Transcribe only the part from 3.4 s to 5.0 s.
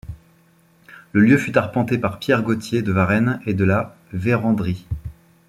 et de La Vérendrye.